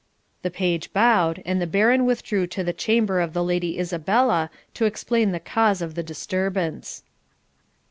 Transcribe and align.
The 0.41 0.49
page 0.49 0.93
bowed, 0.93 1.43
and 1.45 1.61
the 1.61 1.67
Baron 1.67 2.05
withdrew 2.07 2.47
to 2.47 2.63
the 2.63 2.73
chamber 2.73 3.21
of 3.21 3.33
the 3.33 3.43
Lady 3.43 3.77
Isabella 3.79 4.49
to 4.73 4.85
explain 4.85 5.31
the 5.31 5.39
cause 5.39 5.79
of 5.79 5.93
the 5.93 6.01
disturbance. 6.01 7.03